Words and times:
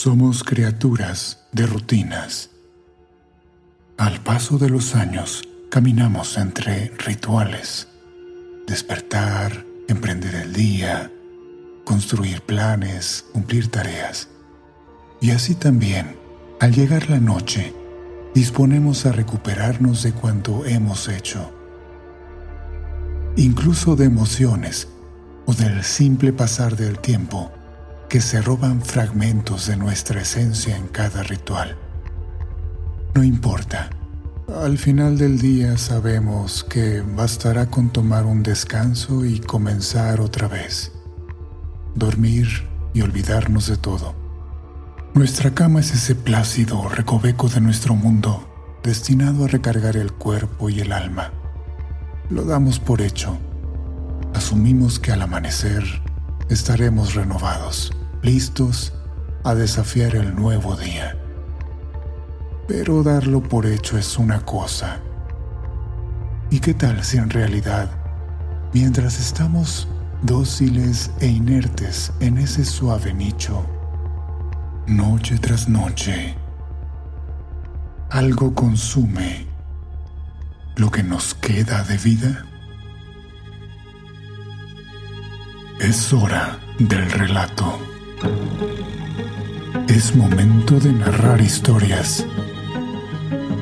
Somos 0.00 0.44
criaturas 0.44 1.40
de 1.50 1.66
rutinas. 1.66 2.50
Al 3.96 4.20
paso 4.22 4.56
de 4.56 4.70
los 4.70 4.94
años, 4.94 5.42
caminamos 5.72 6.38
entre 6.38 6.92
rituales. 6.98 7.88
Despertar, 8.68 9.66
emprender 9.88 10.36
el 10.36 10.52
día, 10.52 11.10
construir 11.84 12.42
planes, 12.42 13.24
cumplir 13.32 13.72
tareas. 13.72 14.28
Y 15.20 15.32
así 15.32 15.56
también, 15.56 16.14
al 16.60 16.72
llegar 16.72 17.10
la 17.10 17.18
noche, 17.18 17.74
disponemos 18.36 19.04
a 19.04 19.10
recuperarnos 19.10 20.04
de 20.04 20.12
cuanto 20.12 20.64
hemos 20.64 21.08
hecho. 21.08 21.52
Incluso 23.34 23.96
de 23.96 24.04
emociones 24.04 24.86
o 25.44 25.54
del 25.54 25.82
simple 25.82 26.32
pasar 26.32 26.76
del 26.76 27.00
tiempo 27.00 27.50
que 28.08 28.20
se 28.22 28.40
roban 28.40 28.80
fragmentos 28.80 29.66
de 29.66 29.76
nuestra 29.76 30.22
esencia 30.22 30.76
en 30.76 30.88
cada 30.88 31.22
ritual. 31.22 31.76
No 33.14 33.22
importa. 33.22 33.90
Al 34.62 34.78
final 34.78 35.18
del 35.18 35.38
día 35.38 35.76
sabemos 35.76 36.64
que 36.64 37.02
bastará 37.02 37.66
con 37.66 37.90
tomar 37.90 38.24
un 38.24 38.42
descanso 38.42 39.26
y 39.26 39.40
comenzar 39.40 40.22
otra 40.22 40.48
vez. 40.48 40.92
Dormir 41.94 42.48
y 42.94 43.02
olvidarnos 43.02 43.66
de 43.66 43.76
todo. 43.76 44.14
Nuestra 45.12 45.52
cama 45.52 45.80
es 45.80 45.92
ese 45.92 46.14
plácido 46.14 46.88
recoveco 46.88 47.48
de 47.48 47.60
nuestro 47.60 47.94
mundo, 47.94 48.48
destinado 48.82 49.44
a 49.44 49.48
recargar 49.48 49.96
el 49.96 50.12
cuerpo 50.12 50.70
y 50.70 50.80
el 50.80 50.92
alma. 50.92 51.32
Lo 52.30 52.44
damos 52.44 52.78
por 52.78 53.02
hecho. 53.02 53.36
Asumimos 54.32 54.98
que 54.98 55.12
al 55.12 55.20
amanecer 55.20 55.82
estaremos 56.48 57.14
renovados 57.14 57.92
listos 58.22 58.92
a 59.44 59.54
desafiar 59.54 60.14
el 60.16 60.34
nuevo 60.34 60.76
día. 60.76 61.16
Pero 62.66 63.02
darlo 63.02 63.42
por 63.42 63.66
hecho 63.66 63.96
es 63.96 64.18
una 64.18 64.44
cosa. 64.44 65.00
¿Y 66.50 66.60
qué 66.60 66.74
tal 66.74 67.02
si 67.04 67.18
en 67.18 67.30
realidad, 67.30 67.90
mientras 68.72 69.18
estamos 69.18 69.88
dóciles 70.22 71.10
e 71.20 71.26
inertes 71.28 72.12
en 72.20 72.38
ese 72.38 72.64
suave 72.64 73.14
nicho, 73.14 73.64
noche 74.86 75.38
tras 75.38 75.68
noche, 75.68 76.34
algo 78.10 78.54
consume 78.54 79.46
lo 80.76 80.90
que 80.90 81.02
nos 81.02 81.34
queda 81.34 81.82
de 81.84 81.96
vida? 81.98 82.44
Es 85.80 86.12
hora 86.12 86.58
del 86.78 87.10
relato. 87.10 87.97
Es 89.88 90.14
momento 90.14 90.78
de 90.78 90.92
narrar 90.92 91.40
historias. 91.40 92.24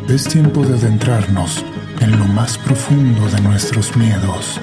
Es 0.08 0.24
tiempo 0.24 0.64
de 0.64 0.74
adentrarnos 0.74 1.64
en 2.00 2.18
lo 2.18 2.26
más 2.26 2.58
profundo 2.58 3.28
de 3.28 3.40
nuestros 3.40 3.96
miedos, 3.96 4.60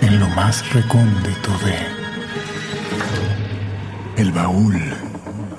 en 0.00 0.18
lo 0.18 0.28
más 0.30 0.72
recóndito 0.72 1.50
de 1.64 1.94
el 4.16 4.32
baúl 4.32 4.80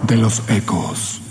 de 0.07 0.17
los 0.17 0.41
ecos. 0.49 1.21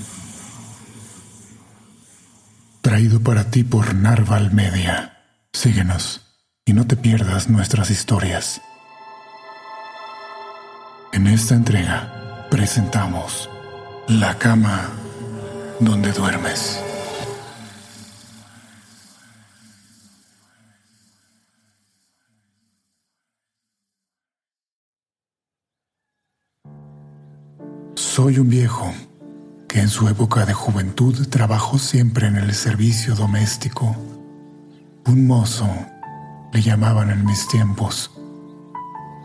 Traído 2.81 3.21
para 3.21 3.51
ti 3.51 3.65
por 3.65 3.95
Narval 3.95 4.53
Media. 4.53 5.23
Síguenos 5.53 6.35
y 6.65 6.75
no 6.75 6.87
te 6.87 6.97
pierdas 6.97 7.49
nuestras 7.49 7.91
historias. 7.91 8.61
En 11.15 11.29
esta 11.29 11.55
entrega 11.55 12.49
presentamos 12.51 13.49
La 14.09 14.37
cama 14.37 14.91
donde 15.79 16.11
duermes. 16.11 16.81
Soy 27.95 28.41
un 28.41 28.49
viejo 28.49 28.93
que 29.69 29.79
en 29.79 29.89
su 29.89 30.09
época 30.09 30.45
de 30.45 30.53
juventud 30.53 31.29
trabajó 31.29 31.79
siempre 31.79 32.27
en 32.27 32.39
el 32.39 32.53
servicio 32.55 33.15
doméstico. 33.15 33.95
Un 35.07 35.29
mozo, 35.29 35.69
le 36.53 36.61
llamaban 36.61 37.11
en 37.11 37.25
mis 37.25 37.47
tiempos 37.47 38.11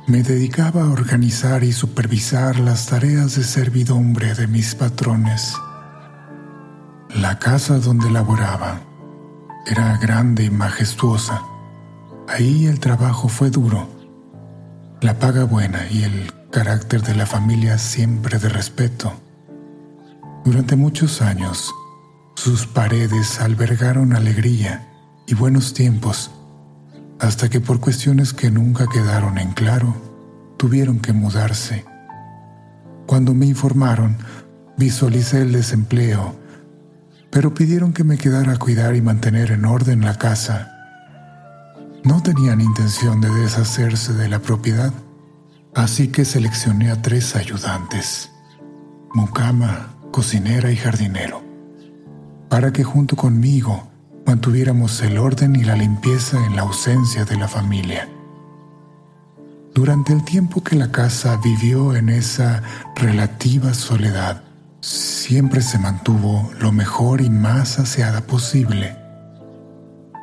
me 0.09 0.23
dedicaba 0.23 0.85
a 0.85 0.89
organizar 0.89 1.63
y 1.63 1.71
supervisar 1.71 2.59
las 2.59 2.87
tareas 2.87 3.35
de 3.35 3.43
servidumbre 3.43 4.33
de 4.33 4.47
mis 4.47 4.73
patrones. 4.73 5.53
La 7.13 7.37
casa 7.37 7.77
donde 7.77 8.09
laboraba 8.09 8.81
era 9.67 9.97
grande 9.97 10.45
y 10.45 10.49
majestuosa. 10.49 11.43
Ahí 12.27 12.65
el 12.65 12.79
trabajo 12.79 13.29
fue 13.29 13.51
duro, 13.51 13.87
la 15.01 15.19
paga 15.19 15.43
buena 15.43 15.87
y 15.91 16.01
el 16.01 16.33
carácter 16.49 17.03
de 17.03 17.13
la 17.13 17.27
familia 17.27 17.77
siempre 17.77 18.39
de 18.39 18.49
respeto. 18.49 19.13
Durante 20.43 20.75
muchos 20.75 21.21
años, 21.21 21.71
sus 22.35 22.65
paredes 22.65 23.39
albergaron 23.39 24.15
alegría 24.15 24.87
y 25.27 25.35
buenos 25.35 25.75
tiempos 25.75 26.31
hasta 27.19 27.49
que 27.49 27.59
por 27.59 27.79
cuestiones 27.79 28.33
que 28.33 28.49
nunca 28.49 28.87
quedaron 28.87 29.37
en 29.37 29.51
claro, 29.51 29.95
tuvieron 30.57 30.99
que 30.99 31.13
mudarse. 31.13 31.85
Cuando 33.05 33.33
me 33.33 33.45
informaron, 33.45 34.17
visualicé 34.77 35.41
el 35.41 35.51
desempleo, 35.51 36.35
pero 37.29 37.53
pidieron 37.53 37.93
que 37.93 38.03
me 38.03 38.17
quedara 38.17 38.53
a 38.53 38.57
cuidar 38.57 38.95
y 38.95 39.01
mantener 39.01 39.51
en 39.51 39.65
orden 39.65 40.01
la 40.01 40.17
casa. 40.17 40.75
No 42.03 42.23
tenían 42.23 42.61
intención 42.61 43.19
de 43.19 43.29
deshacerse 43.29 44.13
de 44.13 44.29
la 44.29 44.39
propiedad, 44.39 44.93
así 45.75 46.07
que 46.07 46.23
seleccioné 46.23 46.89
a 46.89 47.01
tres 47.01 47.35
ayudantes, 47.35 48.31
mucama, 49.13 49.95
cocinera 50.11 50.71
y 50.71 50.77
jardinero, 50.77 51.43
para 52.47 52.71
que 52.71 52.83
junto 52.83 53.15
conmigo 53.15 53.89
mantuviéramos 54.25 55.01
el 55.01 55.17
orden 55.17 55.55
y 55.55 55.63
la 55.63 55.75
limpieza 55.75 56.43
en 56.45 56.55
la 56.55 56.63
ausencia 56.63 57.25
de 57.25 57.37
la 57.37 57.47
familia. 57.47 58.07
Durante 59.73 60.13
el 60.13 60.23
tiempo 60.25 60.63
que 60.63 60.75
la 60.75 60.91
casa 60.91 61.39
vivió 61.43 61.95
en 61.95 62.09
esa 62.09 62.61
relativa 62.95 63.73
soledad, 63.73 64.43
siempre 64.81 65.61
se 65.61 65.79
mantuvo 65.79 66.51
lo 66.59 66.71
mejor 66.71 67.21
y 67.21 67.29
más 67.29 67.79
aseada 67.79 68.21
posible. 68.21 68.95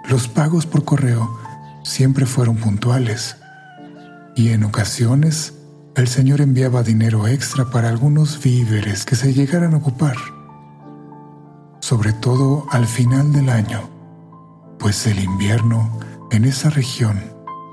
Los 0.09 0.29
pagos 0.29 0.67
por 0.67 0.85
correo 0.85 1.39
siempre 1.85 2.27
fueron 2.27 2.57
puntuales 2.57 3.37
y 4.35 4.51
en 4.51 4.65
ocasiones 4.65 5.55
el 5.95 6.09
señor 6.09 6.43
enviaba 6.43 6.83
dinero 6.83 7.27
extra 7.27 7.71
para 7.71 7.89
algunos 7.89 8.43
víveres 8.43 9.05
que 9.05 9.17
se 9.17 9.33
llegaran 9.33 9.73
a 9.73 9.79
ocupar, 9.79 10.17
sobre 11.89 12.13
todo 12.13 12.67
al 12.71 12.85
final 12.85 13.33
del 13.33 13.49
año 13.49 13.89
pues 14.77 15.07
el 15.07 15.21
invierno 15.21 15.97
en 16.33 16.45
esa 16.45 16.69
región 16.69 17.23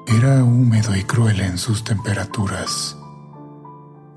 era 0.06 0.44
húmedo 0.44 0.96
y 0.96 1.04
cruel 1.04 1.42
en 1.42 1.58
sus 1.58 1.84
temperaturas. 1.84 2.96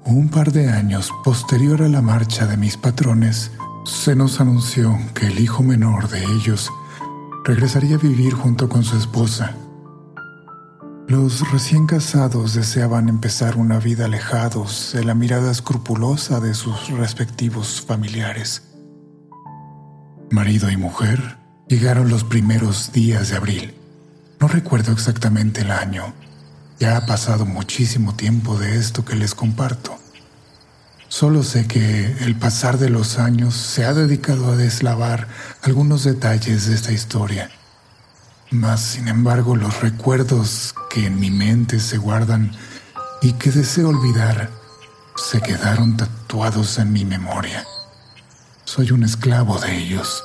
Un 0.04 0.28
par 0.28 0.52
de 0.52 0.68
años 0.68 1.10
posterior 1.24 1.80
a 1.80 1.88
la 1.88 2.02
marcha 2.02 2.46
de 2.46 2.58
mis 2.58 2.76
patrones, 2.76 3.52
se 3.86 4.14
nos 4.14 4.38
anunció 4.38 4.98
que 5.14 5.28
el 5.28 5.38
hijo 5.38 5.62
menor 5.62 6.10
de 6.10 6.22
ellos 6.24 6.70
regresaría 7.46 7.96
a 7.96 7.98
vivir 7.98 8.34
junto 8.34 8.68
con 8.68 8.84
su 8.84 8.98
esposa. 8.98 9.56
Los 11.08 11.50
recién 11.52 11.86
casados 11.86 12.52
deseaban 12.52 13.08
empezar 13.08 13.56
una 13.56 13.78
vida 13.78 14.04
alejados 14.04 14.90
de 14.92 15.04
la 15.04 15.14
mirada 15.14 15.50
escrupulosa 15.50 16.38
de 16.40 16.52
sus 16.52 16.90
respectivos 16.90 17.80
familiares. 17.80 18.65
Marido 20.30 20.70
y 20.70 20.76
mujer 20.76 21.36
Llegaron 21.68 22.08
los 22.08 22.22
primeros 22.22 22.92
días 22.92 23.30
de 23.30 23.36
abril. 23.36 23.74
No 24.38 24.46
recuerdo 24.46 24.92
exactamente 24.92 25.62
el 25.62 25.72
año. 25.72 26.14
Ya 26.78 26.96
ha 26.96 27.06
pasado 27.06 27.44
muchísimo 27.44 28.14
tiempo 28.14 28.56
de 28.56 28.76
esto 28.76 29.04
que 29.04 29.16
les 29.16 29.34
comparto. 29.34 29.98
Solo 31.08 31.42
sé 31.42 31.66
que 31.66 32.06
el 32.20 32.36
pasar 32.36 32.78
de 32.78 32.88
los 32.88 33.18
años 33.18 33.56
se 33.56 33.84
ha 33.84 33.94
dedicado 33.94 34.52
a 34.52 34.56
deslavar 34.56 35.26
algunos 35.62 36.04
detalles 36.04 36.68
de 36.68 36.76
esta 36.76 36.92
historia. 36.92 37.50
Mas, 38.52 38.80
sin 38.80 39.08
embargo, 39.08 39.56
los 39.56 39.80
recuerdos 39.80 40.72
que 40.88 41.06
en 41.06 41.18
mi 41.18 41.32
mente 41.32 41.80
se 41.80 41.98
guardan 41.98 42.52
y 43.22 43.32
que 43.32 43.50
deseo 43.50 43.88
olvidar 43.88 44.50
se 45.16 45.40
quedaron 45.40 45.96
tatuados 45.96 46.78
en 46.78 46.92
mi 46.92 47.04
memoria. 47.04 47.66
Soy 48.66 48.90
un 48.90 49.04
esclavo 49.04 49.60
de 49.60 49.78
ellos. 49.78 50.24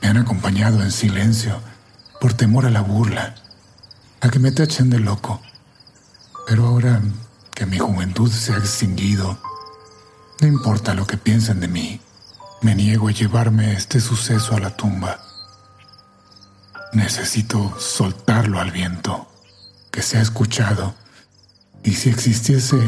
Me 0.00 0.08
han 0.08 0.16
acompañado 0.16 0.80
en 0.80 0.92
silencio 0.92 1.60
por 2.20 2.34
temor 2.34 2.66
a 2.66 2.70
la 2.70 2.82
burla, 2.82 3.34
a 4.20 4.30
que 4.30 4.38
me 4.38 4.52
tachen 4.52 4.90
de 4.90 5.00
loco. 5.00 5.42
Pero 6.46 6.66
ahora 6.66 7.02
que 7.52 7.66
mi 7.66 7.78
juventud 7.78 8.30
se 8.30 8.52
ha 8.54 8.58
extinguido 8.58 9.38
No 10.40 10.46
importa 10.46 10.94
lo 10.94 11.04
que 11.04 11.16
piensen 11.16 11.58
de 11.58 11.66
mí, 11.66 12.00
me 12.62 12.76
niego 12.76 13.08
a 13.08 13.12
llevarme 13.12 13.72
este 13.72 14.00
suceso 14.00 14.54
a 14.54 14.60
la 14.60 14.76
tumba. 14.76 15.18
Necesito 16.92 17.74
soltarlo 17.78 18.60
al 18.60 18.70
viento, 18.70 19.28
que 19.90 20.00
sea 20.00 20.22
escuchado, 20.22 20.94
y 21.82 21.92
si 21.94 22.08
existiese 22.08 22.78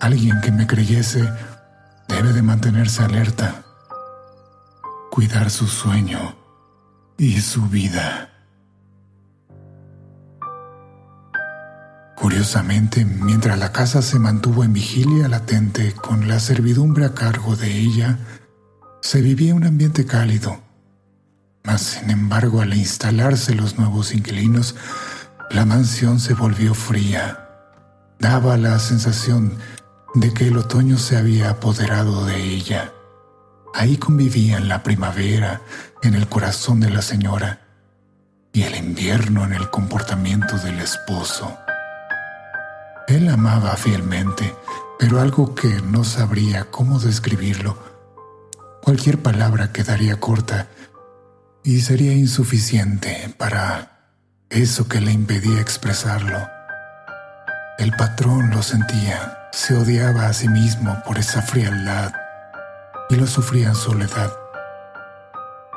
alguien 0.00 0.40
que 0.40 0.50
me 0.50 0.66
creyese, 0.66 1.30
debe 2.08 2.32
de 2.32 2.42
mantenerse 2.42 3.02
alerta, 3.02 3.64
cuidar 5.18 5.50
su 5.50 5.66
sueño 5.66 6.36
y 7.16 7.40
su 7.40 7.62
vida. 7.62 8.30
Curiosamente, 12.14 13.04
mientras 13.04 13.58
la 13.58 13.72
casa 13.72 14.00
se 14.00 14.20
mantuvo 14.20 14.62
en 14.62 14.72
vigilia 14.72 15.26
latente 15.26 15.92
con 15.92 16.28
la 16.28 16.38
servidumbre 16.38 17.04
a 17.04 17.14
cargo 17.14 17.56
de 17.56 17.78
ella, 17.78 18.16
se 19.00 19.20
vivía 19.20 19.56
un 19.56 19.66
ambiente 19.66 20.06
cálido. 20.06 20.60
Mas, 21.64 21.80
sin 21.80 22.10
embargo, 22.10 22.60
al 22.60 22.74
instalarse 22.74 23.56
los 23.56 23.76
nuevos 23.76 24.14
inquilinos, 24.14 24.76
la 25.50 25.64
mansión 25.64 26.20
se 26.20 26.34
volvió 26.34 26.74
fría. 26.74 27.48
Daba 28.20 28.56
la 28.56 28.78
sensación 28.78 29.58
de 30.14 30.32
que 30.32 30.46
el 30.46 30.58
otoño 30.58 30.96
se 30.96 31.16
había 31.16 31.50
apoderado 31.50 32.24
de 32.24 32.40
ella. 32.40 32.92
Ahí 33.74 33.96
convivían 33.96 34.68
la 34.68 34.82
primavera 34.82 35.60
en 36.02 36.14
el 36.14 36.28
corazón 36.28 36.80
de 36.80 36.90
la 36.90 37.02
señora 37.02 37.60
y 38.52 38.62
el 38.62 38.76
invierno 38.76 39.44
en 39.44 39.52
el 39.52 39.70
comportamiento 39.70 40.56
del 40.58 40.78
esposo. 40.80 41.58
Él 43.06 43.28
amaba 43.28 43.76
fielmente, 43.76 44.54
pero 44.98 45.20
algo 45.20 45.54
que 45.54 45.80
no 45.82 46.04
sabría 46.04 46.64
cómo 46.70 46.98
describirlo. 46.98 47.78
Cualquier 48.82 49.22
palabra 49.22 49.72
quedaría 49.72 50.18
corta 50.18 50.68
y 51.62 51.80
sería 51.80 52.14
insuficiente 52.14 53.34
para 53.36 54.12
eso 54.50 54.88
que 54.88 55.00
le 55.00 55.12
impedía 55.12 55.60
expresarlo. 55.60 56.38
El 57.78 57.92
patrón 57.92 58.50
lo 58.50 58.62
sentía, 58.62 59.48
se 59.52 59.74
odiaba 59.74 60.26
a 60.26 60.32
sí 60.32 60.48
mismo 60.48 61.00
por 61.06 61.18
esa 61.18 61.42
frialdad 61.42 62.12
y 63.08 63.16
lo 63.16 63.26
sufría 63.26 63.68
en 63.68 63.74
soledad. 63.74 64.32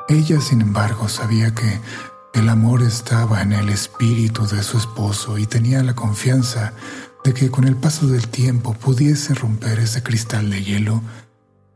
Ella, 0.08 0.40
sin 0.40 0.60
embargo, 0.60 1.08
sabía 1.08 1.54
que 1.54 1.80
el 2.34 2.48
amor 2.48 2.82
estaba 2.82 3.42
en 3.42 3.52
el 3.52 3.68
espíritu 3.68 4.46
de 4.46 4.62
su 4.62 4.78
esposo 4.78 5.38
y 5.38 5.46
tenía 5.46 5.82
la 5.82 5.94
confianza 5.94 6.72
de 7.24 7.34
que 7.34 7.50
con 7.50 7.64
el 7.64 7.76
paso 7.76 8.06
del 8.06 8.28
tiempo 8.28 8.74
pudiese 8.74 9.34
romper 9.34 9.78
ese 9.78 10.02
cristal 10.02 10.50
de 10.50 10.62
hielo 10.62 11.02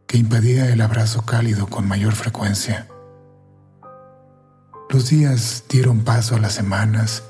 que 0.07 0.19
impedía 0.19 0.69
el 0.73 0.81
abrazo 0.81 1.23
cálido 1.23 1.67
con 1.67 1.87
mayor 1.87 2.15
frecuencia. 2.15 2.89
Los 4.89 5.09
días 5.09 5.65
dieron 5.69 6.05
paso 6.05 6.37
a 6.37 6.41
las 6.41 6.55
semanas 6.55 7.25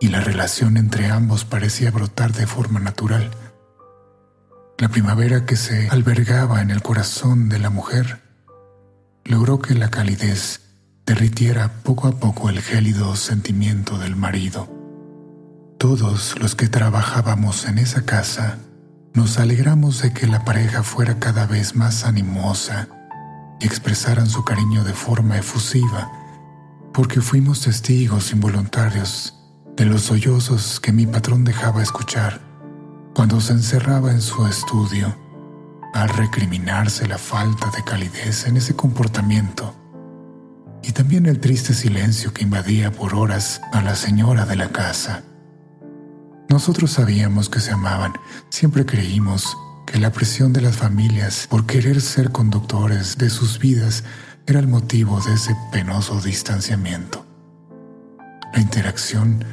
y 0.00 0.08
la 0.08 0.20
relación 0.20 0.76
entre 0.76 1.10
ambos 1.10 1.44
parecía 1.44 1.90
brotar 1.90 2.32
de 2.32 2.46
forma 2.46 2.80
natural. 2.80 3.30
La 4.78 4.88
primavera 4.88 5.46
que 5.46 5.56
se 5.56 5.88
albergaba 5.90 6.60
en 6.60 6.70
el 6.70 6.82
corazón 6.82 7.48
de 7.48 7.58
la 7.58 7.70
mujer 7.70 8.20
logró 9.24 9.60
que 9.60 9.74
la 9.74 9.90
calidez 9.90 10.60
derritiera 11.06 11.82
poco 11.82 12.08
a 12.08 12.12
poco 12.12 12.48
el 12.48 12.60
gélido 12.60 13.14
sentimiento 13.16 13.98
del 13.98 14.16
marido. 14.16 14.68
Todos 15.78 16.38
los 16.40 16.54
que 16.54 16.68
trabajábamos 16.68 17.66
en 17.66 17.78
esa 17.78 18.04
casa 18.04 18.58
nos 19.14 19.38
alegramos 19.38 20.02
de 20.02 20.12
que 20.12 20.26
la 20.26 20.44
pareja 20.44 20.82
fuera 20.82 21.18
cada 21.18 21.46
vez 21.46 21.76
más 21.76 22.04
animosa 22.04 22.88
y 23.60 23.66
expresaran 23.66 24.28
su 24.28 24.44
cariño 24.44 24.84
de 24.84 24.94
forma 24.94 25.38
efusiva, 25.38 26.10
porque 26.92 27.20
fuimos 27.20 27.60
testigos 27.60 28.32
involuntarios 28.32 29.34
de 29.76 29.84
los 29.84 30.02
sollozos 30.02 30.80
que 30.80 30.92
mi 30.92 31.06
patrón 31.06 31.44
dejaba 31.44 31.82
escuchar 31.82 32.51
cuando 33.14 33.40
se 33.40 33.52
encerraba 33.52 34.10
en 34.10 34.20
su 34.20 34.46
estudio, 34.46 35.14
al 35.92 36.08
recriminarse 36.08 37.06
la 37.06 37.18
falta 37.18 37.70
de 37.76 37.84
calidez 37.84 38.46
en 38.46 38.56
ese 38.56 38.74
comportamiento 38.74 39.74
y 40.82 40.92
también 40.92 41.26
el 41.26 41.38
triste 41.38 41.74
silencio 41.74 42.32
que 42.32 42.42
invadía 42.42 42.90
por 42.90 43.14
horas 43.14 43.60
a 43.72 43.82
la 43.82 43.94
señora 43.94 44.46
de 44.46 44.56
la 44.56 44.70
casa. 44.70 45.22
Nosotros 46.48 46.92
sabíamos 46.92 47.48
que 47.48 47.60
se 47.60 47.70
amaban, 47.70 48.12
siempre 48.50 48.84
creímos 48.84 49.56
que 49.86 49.98
la 49.98 50.10
presión 50.10 50.52
de 50.52 50.62
las 50.62 50.76
familias 50.76 51.46
por 51.48 51.66
querer 51.66 52.00
ser 52.00 52.32
conductores 52.32 53.18
de 53.18 53.30
sus 53.30 53.58
vidas 53.58 54.04
era 54.46 54.58
el 54.58 54.68
motivo 54.68 55.20
de 55.20 55.34
ese 55.34 55.54
penoso 55.70 56.20
distanciamiento. 56.20 57.24
La 58.52 58.60
interacción 58.60 59.44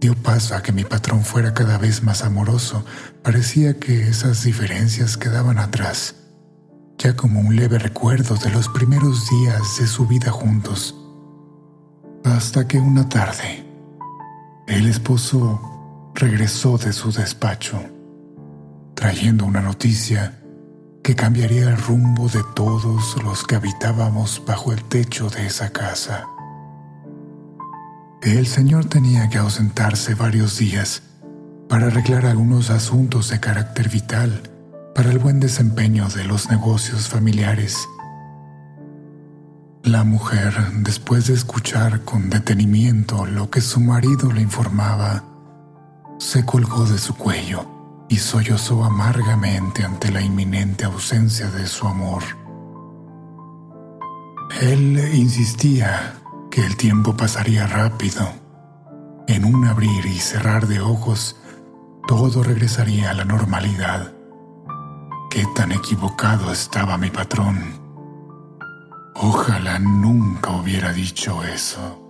dio 0.00 0.14
paso 0.14 0.56
a 0.56 0.62
que 0.62 0.72
mi 0.72 0.84
patrón 0.84 1.24
fuera 1.24 1.52
cada 1.52 1.76
vez 1.76 2.02
más 2.02 2.24
amoroso. 2.24 2.84
Parecía 3.22 3.78
que 3.78 4.08
esas 4.08 4.44
diferencias 4.44 5.16
quedaban 5.16 5.58
atrás, 5.58 6.14
ya 6.98 7.14
como 7.14 7.40
un 7.40 7.54
leve 7.54 7.78
recuerdo 7.78 8.36
de 8.36 8.50
los 8.50 8.68
primeros 8.68 9.28
días 9.28 9.78
de 9.78 9.86
su 9.86 10.06
vida 10.06 10.30
juntos. 10.30 10.96
Hasta 12.24 12.66
que 12.66 12.78
una 12.78 13.08
tarde, 13.08 13.64
el 14.66 14.86
esposo 14.86 16.12
regresó 16.14 16.78
de 16.78 16.92
su 16.92 17.12
despacho, 17.12 17.78
trayendo 18.94 19.44
una 19.44 19.60
noticia 19.60 20.40
que 21.02 21.14
cambiaría 21.14 21.68
el 21.68 21.76
rumbo 21.76 22.28
de 22.28 22.42
todos 22.54 23.22
los 23.22 23.44
que 23.44 23.56
habitábamos 23.56 24.42
bajo 24.46 24.72
el 24.72 24.82
techo 24.84 25.28
de 25.30 25.46
esa 25.46 25.70
casa. 25.70 26.26
El 28.22 28.46
señor 28.46 28.84
tenía 28.84 29.30
que 29.30 29.38
ausentarse 29.38 30.14
varios 30.14 30.58
días 30.58 31.02
para 31.70 31.86
arreglar 31.86 32.26
algunos 32.26 32.68
asuntos 32.68 33.30
de 33.30 33.40
carácter 33.40 33.88
vital 33.88 34.42
para 34.94 35.10
el 35.10 35.18
buen 35.18 35.40
desempeño 35.40 36.06
de 36.10 36.24
los 36.24 36.50
negocios 36.50 37.08
familiares. 37.08 37.88
La 39.82 40.04
mujer, 40.04 40.52
después 40.80 41.28
de 41.28 41.34
escuchar 41.34 42.04
con 42.04 42.28
detenimiento 42.28 43.24
lo 43.24 43.48
que 43.48 43.62
su 43.62 43.80
marido 43.80 44.30
le 44.30 44.42
informaba, 44.42 45.24
se 46.18 46.44
colgó 46.44 46.84
de 46.84 46.98
su 46.98 47.14
cuello 47.14 47.64
y 48.10 48.18
sollozó 48.18 48.84
amargamente 48.84 49.82
ante 49.82 50.10
la 50.10 50.20
inminente 50.20 50.84
ausencia 50.84 51.50
de 51.50 51.66
su 51.66 51.86
amor. 51.86 52.22
Él 54.60 54.98
insistía 55.14 56.19
que 56.50 56.66
el 56.66 56.76
tiempo 56.76 57.16
pasaría 57.16 57.66
rápido. 57.66 58.28
En 59.28 59.44
un 59.44 59.66
abrir 59.66 60.04
y 60.06 60.18
cerrar 60.18 60.66
de 60.66 60.80
ojos, 60.80 61.36
todo 62.08 62.42
regresaría 62.42 63.10
a 63.10 63.14
la 63.14 63.24
normalidad. 63.24 64.12
Qué 65.30 65.46
tan 65.54 65.70
equivocado 65.70 66.50
estaba 66.52 66.98
mi 66.98 67.10
patrón. 67.10 67.80
Ojalá 69.14 69.78
nunca 69.78 70.50
hubiera 70.50 70.92
dicho 70.92 71.44
eso. 71.44 72.02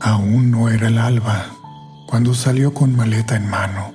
Aún 0.00 0.50
no 0.50 0.70
era 0.70 0.88
el 0.88 0.98
alba 0.98 1.46
cuando 2.06 2.34
salió 2.34 2.72
con 2.72 2.96
maleta 2.96 3.36
en 3.36 3.48
mano. 3.48 3.92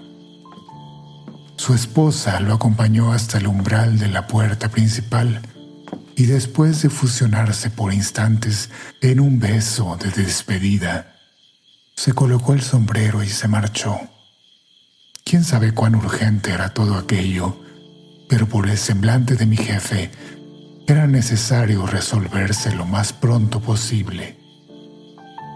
Su 1.56 1.74
esposa 1.74 2.40
lo 2.40 2.54
acompañó 2.54 3.12
hasta 3.12 3.40
el 3.40 3.48
umbral 3.48 3.98
de 3.98 4.10
la 4.10 4.28
puerta 4.28 4.70
principal 4.70 5.42
y 6.20 6.26
después 6.26 6.82
de 6.82 6.90
fusionarse 6.90 7.70
por 7.70 7.94
instantes 7.94 8.70
en 9.00 9.22
un 9.22 9.40
beso 9.40 9.98
de 10.04 10.12
despedida, 10.12 11.16
se 11.96 12.12
colocó 12.12 12.52
el 12.52 12.62
sombrero 12.62 13.24
y 13.24 13.30
se 13.30 13.48
marchó. 13.48 13.98
Quién 15.24 15.46
sabe 15.46 15.74
cuán 15.74 15.96
urgente 15.96 16.52
era 16.52 16.74
todo 16.74 16.96
aquello, 16.96 17.58
pero 18.28 18.48
por 18.48 18.70
el 18.70 18.78
semblante 18.78 19.38
de 19.38 19.46
mi 19.46 19.56
jefe 19.56 20.12
era 20.88 21.08
necesario 21.08 21.88
resolverse 21.88 22.76
lo 22.76 22.86
más 22.86 23.14
pronto 23.14 23.62
posible. 23.62 24.38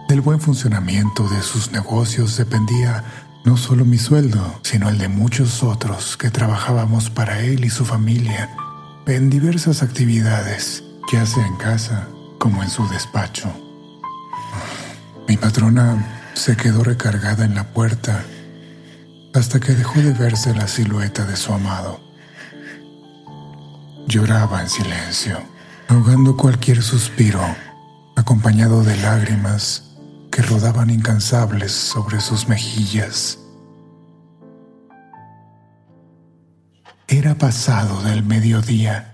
Del 0.07 0.21
buen 0.21 0.39
funcionamiento 0.39 1.27
de 1.27 1.41
sus 1.41 1.73
negocios 1.73 2.37
dependía 2.37 3.03
no 3.43 3.57
solo 3.57 3.83
mi 3.83 3.97
sueldo, 3.97 4.61
sino 4.63 4.87
el 4.87 4.97
de 4.97 5.09
muchos 5.09 5.61
otros 5.61 6.15
que 6.15 6.31
trabajábamos 6.31 7.09
para 7.09 7.41
él 7.41 7.65
y 7.65 7.69
su 7.69 7.83
familia 7.83 8.49
en 9.05 9.29
diversas 9.29 9.83
actividades, 9.83 10.83
ya 11.11 11.25
sea 11.25 11.45
en 11.45 11.55
casa 11.57 12.07
como 12.37 12.63
en 12.63 12.69
su 12.69 12.87
despacho. 12.87 13.51
Mi 15.27 15.37
patrona 15.37 16.31
se 16.33 16.55
quedó 16.55 16.83
recargada 16.83 17.45
en 17.45 17.55
la 17.55 17.65
puerta 17.73 18.23
hasta 19.33 19.59
que 19.59 19.73
dejó 19.73 19.99
de 19.99 20.13
verse 20.13 20.53
la 20.53 20.67
silueta 20.67 21.25
de 21.25 21.35
su 21.35 21.53
amado. 21.53 21.99
Lloraba 24.07 24.61
en 24.61 24.69
silencio, 24.69 25.39
ahogando 25.87 26.37
cualquier 26.37 26.81
suspiro, 26.81 27.43
acompañado 28.15 28.83
de 28.83 28.95
lágrimas 28.97 29.91
que 30.31 30.41
rodaban 30.41 30.89
incansables 30.89 31.71
sobre 31.71 32.21
sus 32.21 32.47
mejillas. 32.47 33.39
Era 37.15 37.35
pasado 37.35 38.01
del 38.01 38.23
mediodía 38.23 39.13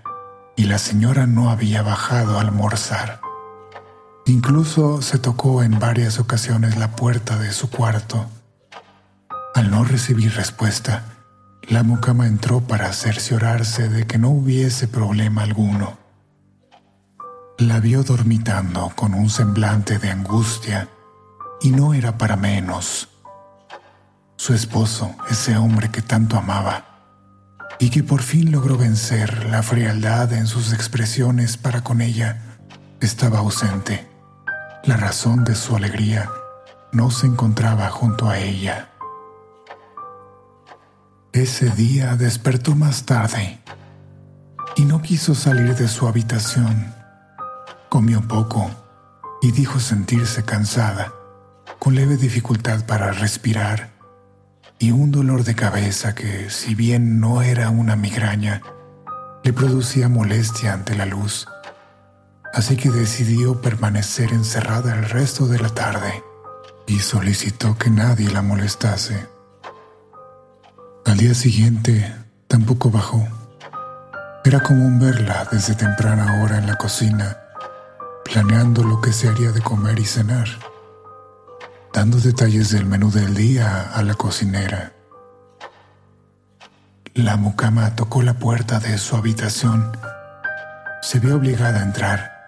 y 0.56 0.64
la 0.64 0.78
señora 0.78 1.26
no 1.26 1.50
había 1.50 1.82
bajado 1.82 2.38
a 2.38 2.40
almorzar. 2.40 3.20
Incluso 4.24 5.02
se 5.02 5.18
tocó 5.18 5.62
en 5.62 5.78
varias 5.78 6.18
ocasiones 6.18 6.78
la 6.78 6.92
puerta 6.96 7.36
de 7.38 7.52
su 7.52 7.68
cuarto. 7.68 8.24
Al 9.54 9.70
no 9.70 9.84
recibir 9.84 10.32
respuesta, 10.32 11.04
la 11.68 11.82
mucama 11.82 12.26
entró 12.26 12.62
para 12.62 12.90
cerciorarse 12.94 13.90
de 13.90 14.06
que 14.06 14.16
no 14.16 14.30
hubiese 14.30 14.88
problema 14.88 15.42
alguno. 15.42 15.98
La 17.58 17.80
vio 17.80 18.02
dormitando 18.02 18.92
con 18.96 19.12
un 19.12 19.28
semblante 19.28 19.98
de 19.98 20.08
angustia 20.08 20.88
y 21.60 21.68
no 21.68 21.92
era 21.92 22.16
para 22.16 22.36
menos. 22.36 23.10
Su 24.36 24.54
esposo, 24.54 25.14
ese 25.28 25.58
hombre 25.58 25.90
que 25.90 26.00
tanto 26.00 26.38
amaba, 26.38 26.89
y 27.80 27.88
que 27.88 28.04
por 28.04 28.22
fin 28.22 28.52
logró 28.52 28.76
vencer 28.76 29.46
la 29.46 29.62
frialdad 29.62 30.34
en 30.34 30.46
sus 30.46 30.74
expresiones 30.74 31.56
para 31.56 31.82
con 31.82 32.02
ella, 32.02 32.58
estaba 33.00 33.38
ausente. 33.38 34.06
La 34.84 34.98
razón 34.98 35.44
de 35.44 35.54
su 35.54 35.74
alegría 35.74 36.30
no 36.92 37.10
se 37.10 37.26
encontraba 37.26 37.88
junto 37.88 38.28
a 38.28 38.38
ella. 38.38 38.90
Ese 41.32 41.70
día 41.70 42.16
despertó 42.16 42.74
más 42.74 43.06
tarde 43.06 43.60
y 44.76 44.84
no 44.84 45.00
quiso 45.00 45.34
salir 45.34 45.74
de 45.74 45.88
su 45.88 46.06
habitación. 46.06 46.94
Comió 47.88 48.20
poco 48.28 48.70
y 49.40 49.52
dijo 49.52 49.80
sentirse 49.80 50.44
cansada, 50.44 51.14
con 51.78 51.94
leve 51.94 52.18
dificultad 52.18 52.84
para 52.84 53.12
respirar 53.12 53.99
y 54.80 54.90
un 54.90 55.12
dolor 55.12 55.44
de 55.44 55.54
cabeza 55.54 56.16
que, 56.16 56.50
si 56.50 56.74
bien 56.74 57.20
no 57.20 57.42
era 57.42 57.70
una 57.70 57.94
migraña, 57.94 58.62
le 59.44 59.52
producía 59.52 60.08
molestia 60.08 60.72
ante 60.72 60.96
la 60.96 61.06
luz 61.06 61.46
así 62.52 62.76
que 62.76 62.90
decidió 62.90 63.60
permanecer 63.60 64.32
encerrada 64.32 64.94
el 64.94 65.08
resto 65.08 65.46
de 65.46 65.58
la 65.58 65.68
tarde 65.68 66.22
y 66.86 66.98
solicitó 66.98 67.78
que 67.78 67.90
nadie 67.90 68.30
la 68.30 68.42
molestase. 68.42 69.28
Al 71.06 71.16
día 71.16 71.34
siguiente 71.34 72.12
tampoco 72.48 72.90
bajó. 72.90 73.26
Era 74.44 74.60
común 74.60 74.98
verla 74.98 75.46
desde 75.50 75.74
temprana 75.74 76.42
hora 76.42 76.58
en 76.58 76.66
la 76.66 76.76
cocina, 76.76 77.38
planeando 78.24 78.82
lo 78.82 79.00
que 79.00 79.12
se 79.12 79.28
haría 79.28 79.52
de 79.52 79.60
comer 79.60 79.98
y 79.98 80.04
cenar, 80.04 80.48
dando 81.92 82.18
detalles 82.18 82.70
del 82.70 82.86
menú 82.86 83.10
del 83.10 83.34
día 83.34 83.90
a 83.92 84.02
la 84.02 84.14
cocinera. 84.14 84.92
La 87.14 87.36
mucama 87.36 87.94
tocó 87.96 88.22
la 88.22 88.34
puerta 88.34 88.78
de 88.78 88.98
su 88.98 89.16
habitación. 89.16 89.92
Se 91.02 91.18
vio 91.18 91.36
obligada 91.36 91.80
a 91.80 91.82
entrar 91.82 92.40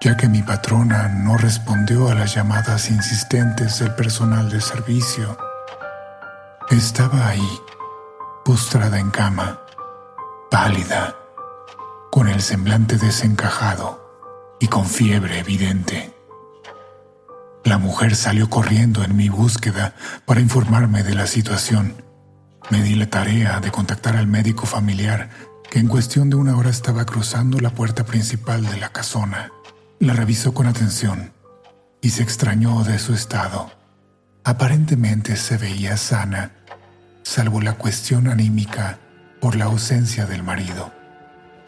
ya 0.00 0.16
que 0.16 0.28
mi 0.28 0.42
patrona 0.42 1.08
no 1.08 1.36
respondió 1.36 2.08
a 2.08 2.14
las 2.14 2.34
llamadas 2.34 2.90
insistentes 2.90 3.80
del 3.80 3.94
personal 3.94 4.48
de 4.48 4.60
servicio. 4.60 5.36
Estaba 6.70 7.28
ahí, 7.28 7.60
postrada 8.44 8.98
en 8.98 9.10
cama, 9.10 9.60
pálida, 10.50 11.16
con 12.10 12.28
el 12.28 12.40
semblante 12.40 12.96
desencajado 12.96 14.56
y 14.58 14.68
con 14.68 14.86
fiebre 14.86 15.38
evidente. 15.38 16.14
La 17.64 17.78
mujer 17.78 18.16
salió 18.16 18.48
corriendo 18.48 19.04
en 19.04 19.16
mi 19.16 19.28
búsqueda 19.28 19.94
para 20.24 20.40
informarme 20.40 21.02
de 21.02 21.14
la 21.14 21.26
situación. 21.26 21.94
Me 22.70 22.82
di 22.82 22.94
la 22.94 23.08
tarea 23.08 23.60
de 23.60 23.70
contactar 23.70 24.16
al 24.16 24.26
médico 24.26 24.66
familiar 24.66 25.28
que 25.70 25.78
en 25.78 25.86
cuestión 25.86 26.30
de 26.30 26.36
una 26.36 26.56
hora 26.56 26.70
estaba 26.70 27.04
cruzando 27.04 27.60
la 27.60 27.70
puerta 27.70 28.04
principal 28.04 28.64
de 28.64 28.78
la 28.78 28.90
casona. 28.90 29.50
La 29.98 30.14
revisó 30.14 30.54
con 30.54 30.66
atención 30.66 31.32
y 32.00 32.10
se 32.10 32.22
extrañó 32.22 32.82
de 32.82 32.98
su 32.98 33.12
estado. 33.12 33.70
Aparentemente 34.42 35.36
se 35.36 35.58
veía 35.58 35.96
sana, 35.96 36.52
salvo 37.22 37.60
la 37.60 37.74
cuestión 37.74 38.26
anímica 38.26 38.98
por 39.40 39.54
la 39.54 39.66
ausencia 39.66 40.26
del 40.26 40.42
marido. 40.42 40.92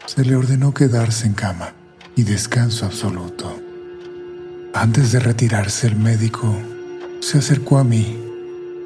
Se 0.07 0.25
le 0.25 0.35
ordenó 0.35 0.73
quedarse 0.73 1.27
en 1.27 1.33
cama 1.33 1.73
y 2.15 2.23
descanso 2.23 2.85
absoluto. 2.85 3.62
Antes 4.73 5.11
de 5.11 5.19
retirarse 5.19 5.87
el 5.87 5.95
médico 5.95 6.55
se 7.19 7.37
acercó 7.37 7.77
a 7.77 7.83
mí, 7.83 8.19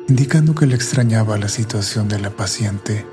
indicando 0.08 0.54
que 0.54 0.66
le 0.66 0.76
extrañaba 0.76 1.38
la 1.38 1.48
situación 1.50 2.08
de 2.08 2.20
la 2.20 2.30
paciente. 2.30 3.06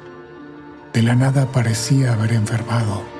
De 0.93 1.03
la 1.03 1.15
nada 1.15 1.51
parecía 1.51 2.13
haber 2.13 2.33
enfermado 2.33 3.15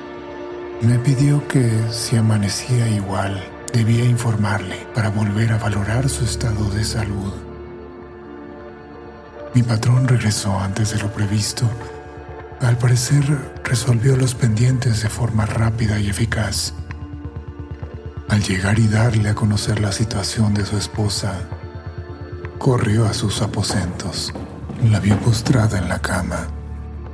me 0.81 0.99
pidió 0.99 1.47
que 1.47 1.71
si 1.89 2.17
amanecía 2.17 2.87
igual, 2.89 3.43
debía 3.73 4.03
informarle 4.03 4.85
para 4.93 5.09
volver 5.09 5.53
a 5.53 5.57
valorar 5.57 6.09
su 6.09 6.25
estado 6.25 6.69
de 6.69 6.83
salud. 6.83 7.33
Mi 9.53 9.63
patrón 9.63 10.07
regresó 10.07 10.59
antes 10.59 10.91
de 10.91 10.99
lo 10.99 11.11
previsto. 11.11 11.69
Al 12.59 12.77
parecer 12.77 13.23
resolvió 13.63 14.17
los 14.17 14.35
pendientes 14.35 15.01
de 15.01 15.09
forma 15.09 15.45
rápida 15.45 15.97
y 15.97 16.09
eficaz. 16.09 16.73
Al 18.27 18.41
llegar 18.41 18.79
y 18.79 18.87
darle 18.87 19.29
a 19.29 19.35
conocer 19.35 19.79
la 19.79 19.91
situación 19.91 20.53
de 20.53 20.65
su 20.65 20.77
esposa, 20.77 21.47
corrió 22.57 23.05
a 23.05 23.13
sus 23.13 23.41
aposentos. 23.41 24.33
La 24.89 24.99
vio 24.99 25.19
postrada 25.19 25.77
en 25.77 25.87
la 25.87 25.99
cama 25.99 26.47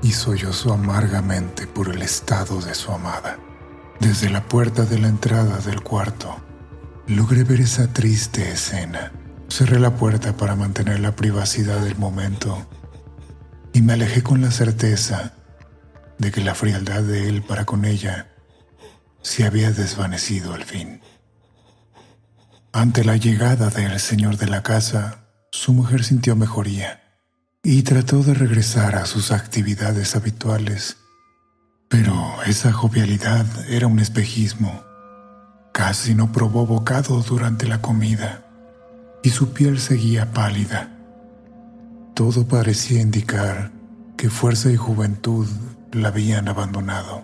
y 0.01 0.13
sollozó 0.13 0.73
amargamente 0.73 1.67
por 1.67 1.89
el 1.89 2.01
estado 2.01 2.61
de 2.61 2.73
su 2.73 2.91
amada. 2.91 3.37
Desde 3.99 4.29
la 4.29 4.47
puerta 4.47 4.83
de 4.85 4.99
la 4.99 5.09
entrada 5.09 5.57
del 5.59 5.81
cuarto, 5.81 6.37
logré 7.07 7.43
ver 7.43 7.61
esa 7.61 7.91
triste 7.91 8.49
escena. 8.49 9.11
Cerré 9.49 9.79
la 9.79 9.95
puerta 9.95 10.37
para 10.37 10.55
mantener 10.55 11.01
la 11.01 11.15
privacidad 11.15 11.81
del 11.81 11.97
momento 11.97 12.65
y 13.73 13.81
me 13.81 13.93
alejé 13.93 14.23
con 14.23 14.41
la 14.41 14.51
certeza 14.51 15.33
de 16.17 16.31
que 16.31 16.41
la 16.41 16.55
frialdad 16.55 17.03
de 17.03 17.27
él 17.27 17.43
para 17.43 17.65
con 17.65 17.83
ella 17.83 18.30
se 19.21 19.45
había 19.45 19.71
desvanecido 19.71 20.53
al 20.53 20.63
fin. 20.63 21.01
Ante 22.73 23.03
la 23.03 23.17
llegada 23.17 23.69
del 23.69 23.99
señor 23.99 24.37
de 24.37 24.47
la 24.47 24.63
casa, 24.63 25.25
su 25.51 25.73
mujer 25.73 26.03
sintió 26.03 26.35
mejoría 26.35 27.01
y 27.63 27.83
trató 27.83 28.23
de 28.23 28.33
regresar 28.33 28.95
a 28.95 29.05
sus 29.05 29.31
actividades 29.31 30.15
habituales 30.15 30.97
pero 31.91 32.41
esa 32.45 32.71
jovialidad 32.71 33.45
era 33.67 33.85
un 33.85 33.99
espejismo. 33.99 34.81
Casi 35.73 36.15
no 36.15 36.31
probó 36.31 36.65
bocado 36.65 37.21
durante 37.21 37.67
la 37.67 37.81
comida 37.81 38.45
y 39.23 39.29
su 39.29 39.51
piel 39.51 39.77
seguía 39.77 40.31
pálida. 40.31 40.89
Todo 42.15 42.47
parecía 42.47 43.01
indicar 43.01 43.73
que 44.15 44.29
fuerza 44.29 44.71
y 44.71 44.77
juventud 44.77 45.49
la 45.91 46.07
habían 46.07 46.47
abandonado. 46.47 47.23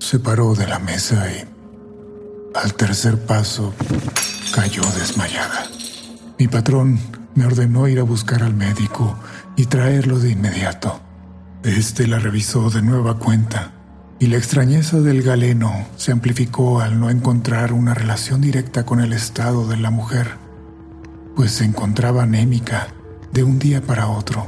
Se 0.00 0.18
paró 0.18 0.54
de 0.54 0.66
la 0.66 0.78
mesa 0.78 1.26
y, 1.30 1.44
al 2.56 2.74
tercer 2.74 3.18
paso, 3.26 3.74
cayó 4.52 4.82
desmayada. 4.98 5.66
Mi 6.38 6.48
patrón 6.48 6.98
me 7.34 7.44
ordenó 7.44 7.86
ir 7.86 8.00
a 8.00 8.02
buscar 8.02 8.42
al 8.42 8.54
médico 8.54 9.16
y 9.56 9.66
traerlo 9.66 10.18
de 10.18 10.30
inmediato. 10.30 11.00
Este 11.62 12.08
la 12.08 12.18
revisó 12.18 12.70
de 12.70 12.80
nueva 12.80 13.18
cuenta 13.18 13.72
y 14.18 14.28
la 14.28 14.38
extrañeza 14.38 15.00
del 15.00 15.22
galeno 15.22 15.86
se 15.96 16.12
amplificó 16.12 16.80
al 16.80 16.98
no 16.98 17.10
encontrar 17.10 17.74
una 17.74 17.92
relación 17.92 18.40
directa 18.40 18.86
con 18.86 19.00
el 19.00 19.12
estado 19.12 19.68
de 19.68 19.76
la 19.76 19.90
mujer, 19.90 20.28
pues 21.36 21.52
se 21.52 21.66
encontraba 21.66 22.22
anémica 22.22 22.88
de 23.32 23.44
un 23.44 23.58
día 23.58 23.82
para 23.82 24.08
otro. 24.08 24.46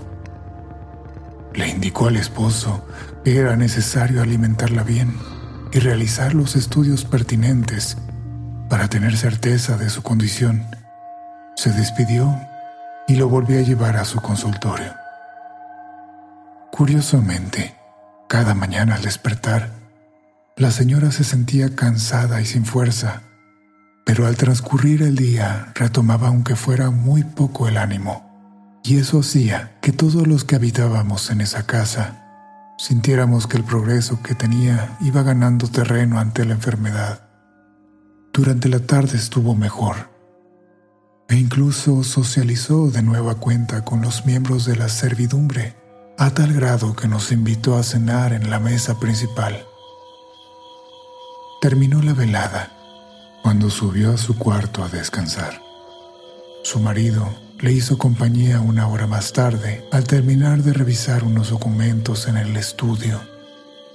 Le 1.54 1.68
indicó 1.68 2.08
al 2.08 2.16
esposo 2.16 2.82
que 3.22 3.36
era 3.36 3.54
necesario 3.54 4.22
alimentarla 4.22 4.82
bien 4.82 5.14
y 5.72 5.78
realizar 5.78 6.34
los 6.34 6.54
estudios 6.54 7.04
pertinentes 7.04 7.96
para 8.68 8.88
tener 8.88 9.16
certeza 9.16 9.76
de 9.76 9.88
su 9.90 10.02
condición. 10.02 10.66
Se 11.56 11.72
despidió 11.72 12.38
y 13.08 13.16
lo 13.16 13.28
volvió 13.28 13.58
a 13.58 13.62
llevar 13.62 13.96
a 13.96 14.04
su 14.04 14.20
consultorio. 14.20 14.94
Curiosamente, 16.70 17.74
cada 18.28 18.54
mañana 18.54 18.96
al 18.96 19.02
despertar, 19.02 19.70
la 20.56 20.70
señora 20.70 21.10
se 21.10 21.24
sentía 21.24 21.74
cansada 21.74 22.40
y 22.40 22.44
sin 22.44 22.64
fuerza, 22.64 23.22
pero 24.04 24.26
al 24.26 24.36
transcurrir 24.36 25.02
el 25.02 25.16
día 25.16 25.72
retomaba 25.74 26.28
aunque 26.28 26.56
fuera 26.56 26.90
muy 26.90 27.24
poco 27.24 27.68
el 27.68 27.78
ánimo, 27.78 28.80
y 28.84 28.98
eso 28.98 29.20
hacía 29.20 29.78
que 29.80 29.92
todos 29.92 30.26
los 30.26 30.44
que 30.44 30.56
habitábamos 30.56 31.30
en 31.30 31.40
esa 31.40 31.64
casa 31.66 32.21
sintiéramos 32.78 33.46
que 33.46 33.56
el 33.56 33.64
progreso 33.64 34.22
que 34.22 34.34
tenía 34.34 34.96
iba 35.00 35.22
ganando 35.22 35.68
terreno 35.68 36.18
ante 36.18 36.44
la 36.44 36.54
enfermedad. 36.54 37.28
Durante 38.32 38.68
la 38.68 38.80
tarde 38.80 39.16
estuvo 39.16 39.54
mejor, 39.54 40.10
e 41.28 41.36
incluso 41.36 42.02
socializó 42.04 42.90
de 42.90 43.02
nueva 43.02 43.36
cuenta 43.36 43.84
con 43.84 44.02
los 44.02 44.26
miembros 44.26 44.64
de 44.64 44.76
la 44.76 44.88
servidumbre 44.88 45.76
a 46.18 46.30
tal 46.30 46.52
grado 46.52 46.94
que 46.94 47.08
nos 47.08 47.32
invitó 47.32 47.76
a 47.76 47.82
cenar 47.82 48.32
en 48.32 48.50
la 48.50 48.60
mesa 48.60 49.00
principal. 49.00 49.64
Terminó 51.60 52.02
la 52.02 52.12
velada 52.12 52.70
cuando 53.42 53.70
subió 53.70 54.12
a 54.12 54.18
su 54.18 54.36
cuarto 54.38 54.84
a 54.84 54.88
descansar. 54.88 55.60
Su 56.62 56.80
marido 56.80 57.28
le 57.62 57.72
hizo 57.72 57.96
compañía 57.96 58.60
una 58.60 58.88
hora 58.88 59.06
más 59.06 59.32
tarde 59.32 59.86
al 59.92 60.02
terminar 60.02 60.64
de 60.64 60.72
revisar 60.72 61.22
unos 61.22 61.50
documentos 61.50 62.26
en 62.26 62.36
el 62.36 62.56
estudio. 62.56 63.20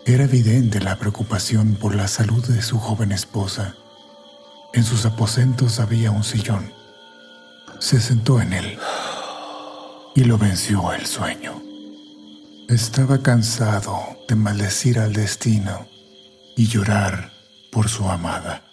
Era 0.06 0.24
evidente 0.24 0.80
la 0.80 0.96
preocupación 0.96 1.76
por 1.76 1.94
la 1.94 2.08
salud 2.08 2.46
de 2.48 2.62
su 2.62 2.80
joven 2.80 3.12
esposa. 3.12 3.76
En 4.74 4.86
sus 4.86 5.06
aposentos 5.06 5.82
había 5.82 6.12
un 6.12 6.24
sillón. 6.24 6.72
Se 7.80 8.00
sentó 8.00 8.40
en 8.40 8.54
él 8.54 8.80
y 10.16 10.24
lo 10.24 10.38
venció 10.38 10.94
el 10.94 11.06
sueño. 11.06 11.62
Estaba 12.70 13.22
cansado 13.22 14.00
de 14.30 14.36
maldecir 14.36 14.98
al 14.98 15.12
destino 15.12 15.88
y 16.56 16.68
llorar 16.68 17.34
por 17.70 17.90
su 17.90 18.10
amada. 18.10 18.67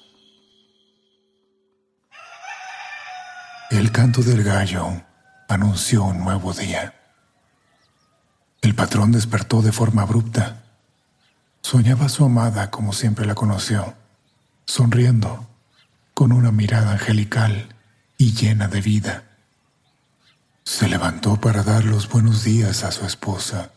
El 3.71 3.92
canto 3.92 4.23
del 4.23 4.44
gallo 4.44 5.02
anunció 5.49 6.04
un 6.04 6.18
nuevo 6.18 6.52
día. 6.52 6.94
El 8.61 8.75
patrón 8.75 9.11
despertó 9.11 9.62
de 9.62 9.73
forma 9.73 10.02
abrupta. 10.02 10.64
Soñaba 11.62 12.06
a 12.06 12.09
su 12.11 12.25
amada 12.25 12.71
como 12.71 12.92
siempre 12.92 13.25
la 13.25 13.35
conoció, 13.35 13.94
sonriendo, 14.66 15.49
con 16.12 16.30
una 16.33 16.52
mirada 16.52 16.92
angelical 16.92 17.75
y 18.18 18.35
llena 18.35 18.68
de 18.68 18.83
vida. 18.83 19.25
Se 20.64 20.87
levantó 20.87 21.40
para 21.40 21.62
dar 21.62 21.85
los 21.85 22.09
buenos 22.09 22.44
días 22.44 22.85
a 22.85 22.92
su 22.92 23.06
esposa. 23.06 23.71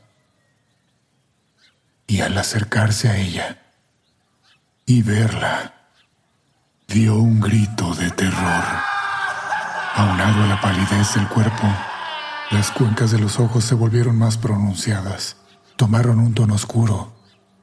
Y 2.08 2.22
al 2.22 2.38
acercarse 2.38 3.10
a 3.10 3.18
ella 3.18 3.62
y 4.86 5.02
verla, 5.02 5.74
dio 6.88 7.16
un 7.16 7.40
grito 7.40 7.96
de 7.96 8.12
terror. 8.12 8.97
Aunado 9.98 10.44
a 10.44 10.46
la 10.46 10.62
palidez 10.62 11.16
del 11.16 11.28
cuerpo, 11.28 11.68
las 12.52 12.70
cuencas 12.70 13.10
de 13.10 13.18
los 13.18 13.40
ojos 13.40 13.64
se 13.64 13.74
volvieron 13.74 14.16
más 14.16 14.38
pronunciadas. 14.38 15.38
Tomaron 15.76 16.20
un 16.20 16.36
tono 16.36 16.54
oscuro, 16.54 17.16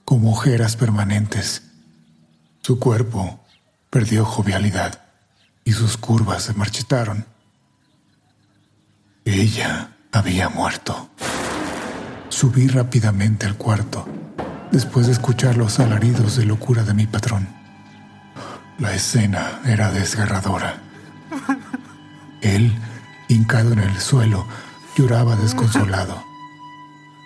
como 0.04 0.32
ojeras 0.32 0.74
permanentes. 0.74 1.62
Su 2.60 2.80
cuerpo 2.80 3.38
perdió 3.88 4.24
jovialidad 4.24 5.00
y 5.62 5.74
sus 5.74 5.96
curvas 5.96 6.42
se 6.42 6.54
marchitaron. 6.54 7.24
Ella 9.24 9.90
había 10.10 10.48
muerto. 10.48 11.10
Subí 12.30 12.66
rápidamente 12.66 13.46
al 13.46 13.56
cuarto, 13.56 14.08
después 14.72 15.06
de 15.06 15.12
escuchar 15.12 15.56
los 15.56 15.78
alaridos 15.78 16.34
de 16.34 16.46
locura 16.46 16.82
de 16.82 16.94
mi 16.94 17.06
patrón. 17.06 17.46
La 18.80 18.92
escena 18.92 19.60
era 19.64 19.92
desgarradora. 19.92 20.82
Él, 22.44 22.78
hincado 23.28 23.72
en 23.72 23.78
el 23.78 23.98
suelo, 23.98 24.46
lloraba 24.96 25.34
desconsolado, 25.34 26.22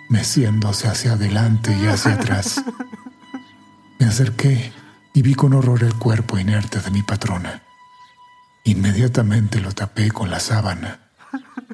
meciéndose 0.07 0.87
hacia 0.87 1.13
adelante 1.13 1.77
y 1.77 1.87
hacia 1.87 2.13
atrás. 2.13 2.63
Me 3.99 4.05
acerqué 4.05 4.71
y 5.13 5.21
vi 5.21 5.35
con 5.35 5.53
horror 5.53 5.83
el 5.83 5.93
cuerpo 5.95 6.39
inerte 6.39 6.79
de 6.79 6.89
mi 6.89 7.03
patrona. 7.03 7.63
Inmediatamente 8.63 9.59
lo 9.59 9.73
tapé 9.73 10.09
con 10.09 10.31
la 10.31 10.39
sábana. 10.39 11.01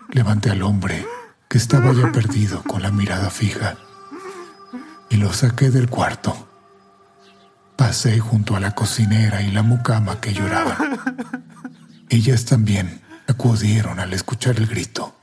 Levanté 0.09 0.49
al 0.49 0.63
hombre, 0.63 1.05
que 1.47 1.59
estaba 1.59 1.93
ya 1.93 2.11
perdido 2.11 2.63
con 2.63 2.81
la 2.81 2.91
mirada 2.91 3.29
fija, 3.29 3.77
y 5.11 5.17
lo 5.17 5.31
saqué 5.31 5.69
del 5.69 5.87
cuarto. 5.87 6.49
Pasé 7.75 8.19
junto 8.19 8.55
a 8.55 8.59
la 8.59 8.71
cocinera 8.71 9.43
y 9.43 9.51
la 9.51 9.61
mucama 9.61 10.19
que 10.19 10.33
lloraba. 10.33 10.77
Ellas 12.09 12.45
también 12.45 13.04
acudieron 13.27 13.99
al 13.99 14.13
escuchar 14.13 14.57
el 14.57 14.67
grito. 14.67 15.15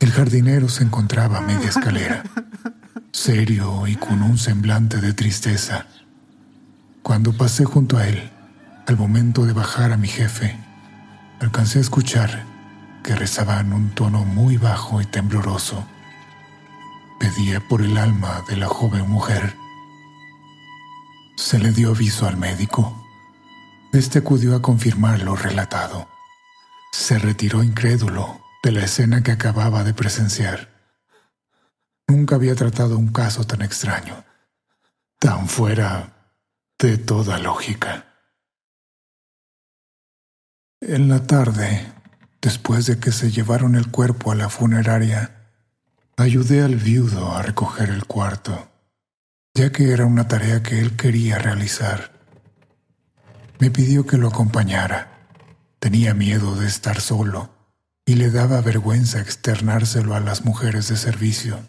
El 0.00 0.10
jardinero 0.10 0.68
se 0.68 0.82
encontraba 0.82 1.38
a 1.38 1.42
media 1.42 1.68
escalera, 1.68 2.24
serio 3.12 3.86
y 3.86 3.96
con 3.96 4.22
un 4.22 4.36
semblante 4.36 5.00
de 5.00 5.12
tristeza. 5.12 5.86
Cuando 7.02 7.32
pasé 7.32 7.64
junto 7.64 7.98
a 7.98 8.08
él, 8.08 8.30
al 8.86 8.96
momento 8.96 9.46
de 9.46 9.52
bajar 9.52 9.92
a 9.92 9.96
mi 9.96 10.08
jefe, 10.08 10.58
alcancé 11.40 11.78
a 11.78 11.82
escuchar 11.82 12.44
que 13.02 13.14
rezaba 13.14 13.60
en 13.60 13.72
un 13.72 13.90
tono 13.90 14.24
muy 14.24 14.56
bajo 14.56 15.00
y 15.00 15.06
tembloroso. 15.06 15.86
Pedía 17.18 17.60
por 17.60 17.82
el 17.82 17.96
alma 17.96 18.42
de 18.48 18.56
la 18.56 18.66
joven 18.66 19.08
mujer. 19.08 19.54
Se 21.36 21.58
le 21.58 21.70
dio 21.72 21.90
aviso 21.90 22.26
al 22.26 22.36
médico. 22.36 23.01
Este 23.92 24.20
acudió 24.20 24.56
a 24.56 24.62
confirmar 24.62 25.20
lo 25.22 25.36
relatado. 25.36 26.08
Se 26.92 27.18
retiró 27.18 27.62
incrédulo 27.62 28.40
de 28.62 28.72
la 28.72 28.84
escena 28.84 29.22
que 29.22 29.32
acababa 29.32 29.84
de 29.84 29.92
presenciar. 29.92 30.70
Nunca 32.08 32.36
había 32.36 32.54
tratado 32.54 32.96
un 32.96 33.12
caso 33.12 33.44
tan 33.46 33.60
extraño, 33.60 34.24
tan 35.18 35.46
fuera 35.46 36.32
de 36.78 36.96
toda 36.96 37.38
lógica. 37.38 38.06
En 40.80 41.10
la 41.10 41.26
tarde, 41.26 41.92
después 42.40 42.86
de 42.86 42.98
que 42.98 43.12
se 43.12 43.30
llevaron 43.30 43.74
el 43.74 43.90
cuerpo 43.90 44.32
a 44.32 44.34
la 44.34 44.48
funeraria, 44.48 45.50
ayudé 46.16 46.62
al 46.62 46.76
viudo 46.76 47.36
a 47.36 47.42
recoger 47.42 47.90
el 47.90 48.06
cuarto, 48.06 48.70
ya 49.54 49.70
que 49.70 49.92
era 49.92 50.06
una 50.06 50.28
tarea 50.28 50.62
que 50.62 50.80
él 50.80 50.96
quería 50.96 51.38
realizar. 51.38 52.11
Me 53.62 53.70
pidió 53.70 54.06
que 54.06 54.18
lo 54.18 54.26
acompañara. 54.26 55.28
Tenía 55.78 56.14
miedo 56.14 56.56
de 56.56 56.66
estar 56.66 57.00
solo 57.00 57.54
y 58.04 58.16
le 58.16 58.28
daba 58.28 58.60
vergüenza 58.60 59.20
externárselo 59.20 60.16
a 60.16 60.20
las 60.20 60.44
mujeres 60.44 60.88
de 60.88 60.96
servicio. 60.96 61.60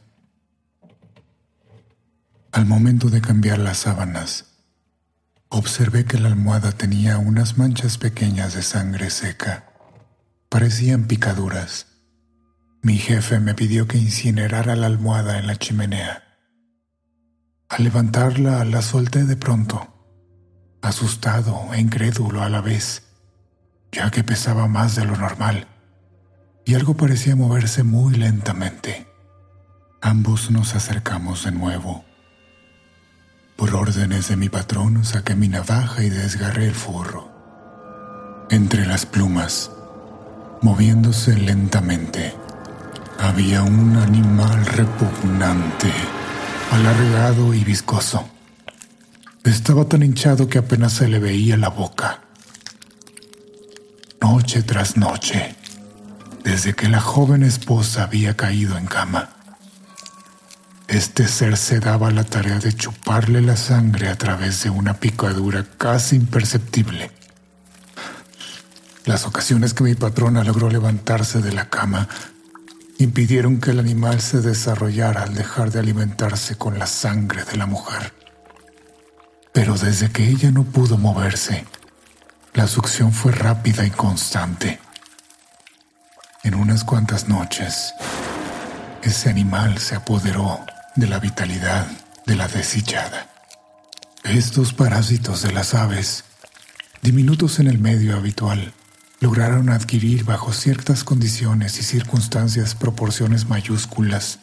Al 2.51 2.65
momento 2.65 3.11
de 3.11 3.21
cambiar 3.21 3.59
las 3.59 3.77
sábanas, 3.77 4.55
observé 5.49 6.05
que 6.05 6.17
la 6.17 6.29
almohada 6.29 6.71
tenía 6.71 7.19
unas 7.19 7.59
manchas 7.59 7.99
pequeñas 7.99 8.55
de 8.55 8.63
sangre 8.63 9.11
seca. 9.11 9.71
Parecían 10.49 11.05
picaduras. 11.05 11.85
Mi 12.81 12.97
jefe 12.97 13.39
me 13.39 13.53
pidió 13.53 13.87
que 13.87 13.99
incinerara 13.99 14.75
la 14.75 14.87
almohada 14.87 15.37
en 15.37 15.45
la 15.45 15.57
chimenea. 15.57 16.23
Al 17.69 17.83
levantarla 17.83 18.65
la 18.65 18.81
solté 18.81 19.25
de 19.25 19.35
pronto 19.37 19.92
asustado 20.83 21.73
e 21.73 21.79
incrédulo 21.79 22.43
a 22.43 22.49
la 22.49 22.61
vez, 22.61 23.03
ya 23.91 24.11
que 24.11 24.23
pesaba 24.23 24.67
más 24.67 24.95
de 24.95 25.05
lo 25.05 25.15
normal 25.15 25.67
y 26.65 26.75
algo 26.75 26.95
parecía 26.95 27.35
moverse 27.35 27.83
muy 27.83 28.15
lentamente. 28.15 29.07
Ambos 30.01 30.51
nos 30.51 30.75
acercamos 30.75 31.45
de 31.45 31.51
nuevo. 31.51 32.03
Por 33.55 33.75
órdenes 33.75 34.27
de 34.27 34.35
mi 34.35 34.49
patrón 34.49 35.05
saqué 35.05 35.35
mi 35.35 35.47
navaja 35.47 36.03
y 36.03 36.09
desgarré 36.09 36.67
el 36.67 36.75
forro. 36.75 37.31
Entre 38.49 38.85
las 38.85 39.05
plumas, 39.05 39.71
moviéndose 40.61 41.37
lentamente, 41.37 42.35
había 43.19 43.63
un 43.63 43.95
animal 43.95 44.65
repugnante, 44.65 45.91
alargado 46.71 47.53
y 47.53 47.63
viscoso. 47.63 48.32
Estaba 49.43 49.85
tan 49.85 50.03
hinchado 50.03 50.47
que 50.47 50.57
apenas 50.57 50.93
se 50.93 51.07
le 51.07 51.19
veía 51.19 51.57
la 51.57 51.69
boca. 51.69 52.21
Noche 54.21 54.63
tras 54.63 54.95
noche, 54.95 55.55
desde 56.43 56.73
que 56.73 56.87
la 56.87 57.01
joven 57.01 57.43
esposa 57.43 58.03
había 58.03 58.37
caído 58.37 58.77
en 58.77 58.85
cama, 58.85 59.29
este 60.87 61.27
ser 61.27 61.57
se 61.57 61.79
daba 61.81 62.09
la 62.11 62.23
tarea 62.23 62.59
de 62.59 62.71
chuparle 62.71 63.41
la 63.41 63.57
sangre 63.57 64.07
a 64.07 64.15
través 64.15 64.63
de 64.63 64.69
una 64.69 64.93
picadura 64.93 65.65
casi 65.77 66.15
imperceptible. 66.15 67.11
Las 69.05 69.25
ocasiones 69.25 69.73
que 69.73 69.83
mi 69.83 69.95
patrona 69.95 70.45
logró 70.45 70.69
levantarse 70.69 71.41
de 71.41 71.51
la 71.51 71.69
cama 71.69 72.07
impidieron 72.97 73.59
que 73.59 73.71
el 73.71 73.79
animal 73.79 74.21
se 74.21 74.39
desarrollara 74.39 75.23
al 75.23 75.33
dejar 75.33 75.71
de 75.71 75.79
alimentarse 75.79 76.55
con 76.55 76.79
la 76.79 76.87
sangre 76.87 77.43
de 77.43 77.57
la 77.57 77.65
mujer. 77.65 78.22
Pero 79.53 79.77
desde 79.77 80.11
que 80.11 80.27
ella 80.27 80.51
no 80.51 80.63
pudo 80.63 80.97
moverse, 80.97 81.65
la 82.53 82.67
succión 82.67 83.13
fue 83.13 83.31
rápida 83.31 83.85
y 83.85 83.91
constante. 83.91 84.79
En 86.43 86.55
unas 86.55 86.83
cuantas 86.83 87.29
noches, 87.29 87.93
ese 89.03 89.29
animal 89.29 89.77
se 89.77 89.95
apoderó 89.95 90.59
de 90.95 91.07
la 91.07 91.19
vitalidad 91.19 91.87
de 92.25 92.35
la 92.35 92.47
desdichada. 92.47 93.29
Estos 94.23 94.73
parásitos 94.73 95.41
de 95.41 95.51
las 95.51 95.73
aves, 95.73 96.23
diminutos 97.01 97.59
en 97.59 97.67
el 97.67 97.77
medio 97.77 98.15
habitual, 98.15 98.73
lograron 99.19 99.69
adquirir 99.69 100.23
bajo 100.23 100.51
ciertas 100.51 101.03
condiciones 101.03 101.79
y 101.79 101.83
circunstancias 101.83 102.75
proporciones 102.75 103.47
mayúsculas. 103.47 104.39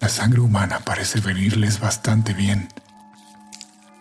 La 0.00 0.08
sangre 0.08 0.40
humana 0.40 0.80
parece 0.80 1.20
venirles 1.20 1.80
bastante 1.80 2.32
bien. 2.34 2.68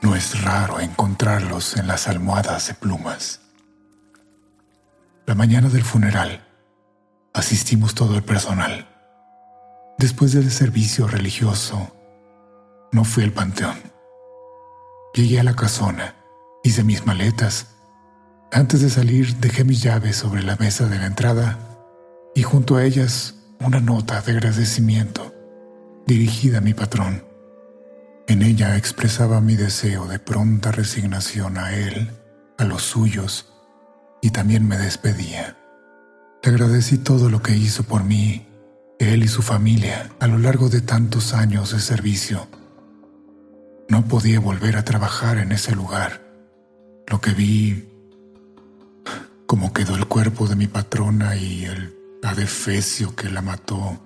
No 0.01 0.15
es 0.15 0.43
raro 0.43 0.79
encontrarlos 0.79 1.75
en 1.77 1.88
las 1.88 2.07
almohadas 2.07 2.67
de 2.67 2.75
plumas. 2.75 3.41
La 5.25 5.36
mañana 5.36 5.69
del 5.69 5.83
funeral, 5.83 6.47
asistimos 7.33 7.95
todo 7.95 8.15
el 8.15 8.23
personal. 8.23 8.88
Después 9.97 10.33
del 10.33 10.51
servicio 10.51 11.07
religioso, 11.07 11.95
no 12.91 13.03
fui 13.03 13.23
al 13.23 13.31
panteón. 13.31 13.77
Llegué 15.13 15.39
a 15.39 15.43
la 15.43 15.55
casona, 15.55 16.15
hice 16.63 16.83
mis 16.83 17.05
maletas. 17.05 17.67
Antes 18.51 18.81
de 18.81 18.89
salir 18.89 19.36
dejé 19.38 19.63
mis 19.63 19.81
llaves 19.81 20.15
sobre 20.15 20.43
la 20.43 20.55
mesa 20.55 20.88
de 20.88 20.99
la 20.99 21.07
entrada 21.07 21.57
y 22.36 22.43
junto 22.43 22.75
a 22.75 22.83
ellas 22.83 23.36
una 23.60 23.79
nota 23.79 24.21
de 24.21 24.31
agradecimiento 24.31 25.33
dirigida 26.05 26.60
a 26.60 26.62
mi 26.62 26.73
patrón. 26.73 27.27
En 28.28 28.42
ella 28.42 28.76
expresaba 28.76 29.40
mi 29.40 29.56
deseo 29.56 30.06
de 30.06 30.20
pronta 30.20 30.74
resignación 30.74 31.58
a 31.58 31.74
él, 31.74 32.12
a 32.58 32.66
los 32.66 32.84
suyos, 32.84 33.54
y 34.22 34.32
también 34.32 34.68
me 34.68 34.78
despedía. 34.78 35.56
Le 36.44 36.52
agradecí 36.52 36.98
todo 36.98 37.30
lo 37.30 37.42
que 37.42 37.56
hizo 37.56 37.84
por 37.84 38.04
mí, 38.04 38.46
él 39.00 39.24
y 39.24 39.30
su 39.30 39.42
familia, 39.42 40.10
a 40.20 40.28
lo 40.28 40.40
largo 40.40 40.68
de 40.68 40.82
tantos 40.82 41.34
años 41.34 41.72
de 41.72 41.80
servicio. 41.80 42.50
No 43.88 44.06
podía 44.10 44.42
volver 44.42 44.76
a 44.76 44.84
trabajar 44.84 45.38
en 45.38 45.54
ese 45.54 45.74
lugar. 45.74 46.22
Lo 47.08 47.22
que 47.22 47.32
vi, 47.32 47.88
como 49.46 49.72
quedó 49.72 49.96
el 49.96 50.06
cuerpo 50.06 50.48
de 50.48 50.58
mi 50.58 50.68
patrona 50.68 51.38
y 51.38 51.63
el 51.63 51.96
adefesio 52.24 53.16
que 53.16 53.30
la 53.30 53.42
mató, 53.42 54.02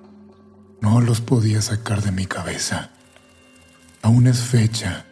no 0.80 1.02
los 1.02 1.22
podía 1.22 1.60
sacar 1.64 2.04
de 2.04 2.12
mi 2.12 2.28
cabeza. 2.28 2.92
Aún 4.04 4.28
es 4.28 4.42
fecha 4.42 5.06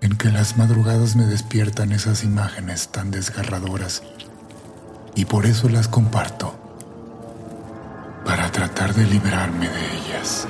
en 0.00 0.16
que 0.16 0.30
las 0.30 0.56
madrugadas 0.56 1.14
me 1.14 1.26
despiertan 1.26 1.92
esas 1.92 2.24
imágenes 2.24 2.88
tan 2.88 3.10
desgarradoras 3.10 4.02
y 5.14 5.26
por 5.26 5.44
eso 5.44 5.68
las 5.68 5.88
comparto, 5.88 6.58
para 8.24 8.50
tratar 8.50 8.94
de 8.94 9.06
librarme 9.06 9.68
de 9.68 9.96
ellas. 9.96 10.48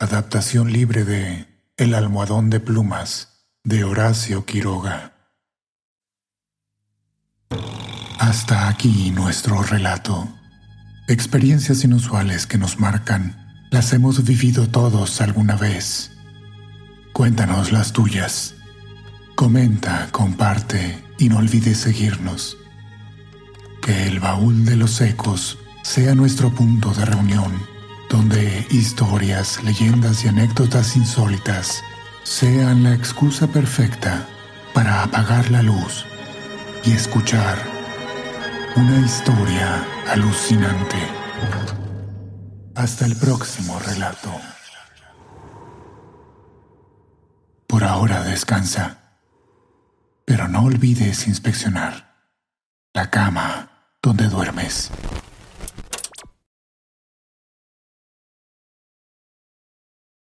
Adaptación 0.00 0.72
libre 0.72 1.04
de 1.04 1.46
El 1.76 1.94
almohadón 1.94 2.50
de 2.50 2.60
plumas 2.60 3.46
de 3.62 3.84
Horacio 3.84 4.44
Quiroga. 4.44 5.12
Hasta 8.18 8.68
aquí 8.68 9.10
nuestro 9.10 9.62
relato. 9.62 10.37
Experiencias 11.08 11.84
inusuales 11.84 12.46
que 12.46 12.58
nos 12.58 12.80
marcan, 12.80 13.34
las 13.70 13.94
hemos 13.94 14.22
vivido 14.24 14.68
todos 14.68 15.22
alguna 15.22 15.56
vez. 15.56 16.10
Cuéntanos 17.14 17.72
las 17.72 17.94
tuyas. 17.94 18.56
Comenta, 19.34 20.08
comparte 20.12 21.02
y 21.16 21.30
no 21.30 21.38
olvides 21.38 21.78
seguirnos. 21.78 22.58
Que 23.80 24.06
el 24.06 24.20
baúl 24.20 24.66
de 24.66 24.76
los 24.76 25.00
ecos 25.00 25.56
sea 25.82 26.14
nuestro 26.14 26.54
punto 26.54 26.92
de 26.92 27.06
reunión, 27.06 27.54
donde 28.10 28.66
historias, 28.70 29.64
leyendas 29.64 30.26
y 30.26 30.28
anécdotas 30.28 30.94
insólitas 30.94 31.82
sean 32.22 32.82
la 32.82 32.92
excusa 32.92 33.46
perfecta 33.46 34.28
para 34.74 35.04
apagar 35.04 35.50
la 35.50 35.62
luz 35.62 36.04
y 36.84 36.90
escuchar 36.90 37.77
una 38.78 39.04
historia 39.04 39.84
alucinante. 40.06 40.96
Hasta 42.76 43.06
el 43.06 43.16
próximo 43.16 43.76
relato. 43.80 44.30
Por 47.66 47.82
ahora 47.82 48.22
descansa, 48.22 49.18
pero 50.24 50.46
no 50.46 50.62
olvides 50.62 51.26
inspeccionar 51.26 52.14
la 52.94 53.10
cama 53.10 53.70
donde 54.00 54.28
duermes. 54.28 54.92